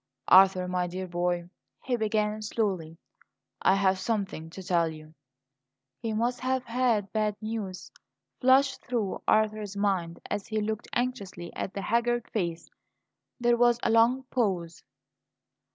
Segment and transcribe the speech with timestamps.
[0.29, 1.47] "Arthur, my dear boy,"
[1.83, 2.97] he began slowly;
[3.61, 5.13] "I have something to tell you."
[5.99, 7.91] "He must have had bad news,"
[8.39, 12.67] flashed through Arthur's mind, as he looked anxiously at the haggard face.
[13.39, 14.83] There was a long pause.